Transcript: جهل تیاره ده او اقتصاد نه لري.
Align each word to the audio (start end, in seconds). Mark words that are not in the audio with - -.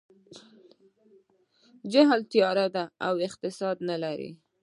جهل 1.91 2.21
تیاره 2.31 2.67
ده 2.75 2.83
او 3.07 3.13
اقتصاد 3.27 3.77
نه 3.89 3.95
لري. 4.03 4.31